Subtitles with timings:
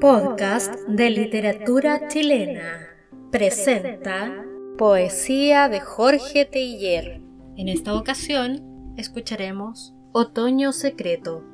[0.00, 2.88] Podcast de literatura chilena
[3.30, 4.46] presenta
[4.78, 7.20] Poesía de Jorge Teiller.
[7.56, 11.44] En esta ocasión escucharemos Otoño Secreto,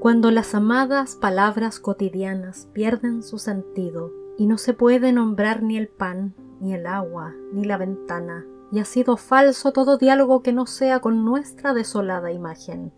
[0.00, 5.86] cuando las amadas palabras cotidianas pierden su sentido y no se puede nombrar ni el
[5.86, 10.66] pan, ni el agua, ni la ventana, y ha sido falso todo diálogo que no
[10.66, 12.92] sea con nuestra desolada imagen.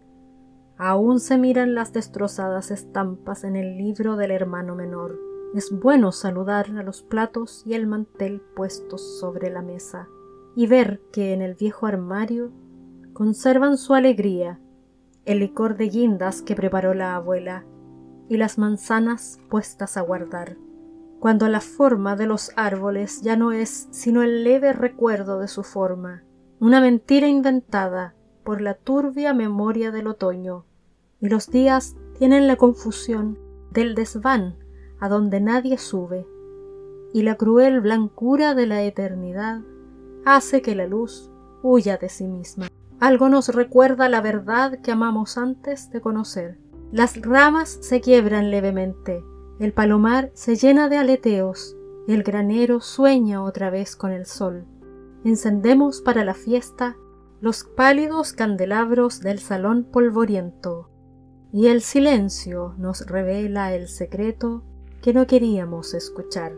[0.77, 5.18] Aún se miran las destrozadas estampas en el libro del hermano menor.
[5.54, 10.08] Es bueno saludar a los platos y el mantel puestos sobre la mesa
[10.57, 12.50] y ver que en el viejo armario
[13.13, 14.61] conservan su alegría
[15.25, 17.64] el licor de guindas que preparó la abuela
[18.29, 20.57] y las manzanas puestas a guardar,
[21.21, 25.63] cuando la forma de los árboles ya no es sino el leve recuerdo de su
[25.63, 26.25] forma,
[26.58, 30.64] una mentira inventada por la turbia memoria del otoño,
[31.21, 33.39] y los días tienen la confusión
[33.72, 34.56] del desván
[35.00, 36.27] a donde nadie sube,
[37.12, 39.60] y la cruel blancura de la eternidad
[40.24, 41.30] hace que la luz
[41.62, 42.69] huya de sí misma.
[43.00, 46.58] Algo nos recuerda la verdad que amamos antes de conocer.
[46.92, 49.24] Las ramas se quiebran levemente,
[49.58, 51.76] el palomar se llena de aleteos,
[52.06, 54.64] el granero sueña otra vez con el sol.
[55.24, 56.97] Encendemos para la fiesta
[57.40, 60.90] los pálidos candelabros del salón polvoriento,
[61.52, 64.64] y el silencio nos revela el secreto
[65.02, 66.52] que no queríamos escuchar.